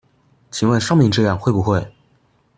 [0.49, 1.93] 請問上面這樣會不會